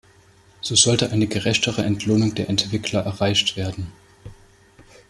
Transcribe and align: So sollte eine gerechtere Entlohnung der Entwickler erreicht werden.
So 0.61 0.73
sollte 0.75 1.11
eine 1.11 1.27
gerechtere 1.27 1.83
Entlohnung 1.83 2.33
der 2.33 2.49
Entwickler 2.49 3.01
erreicht 3.01 3.55
werden. 3.55 3.91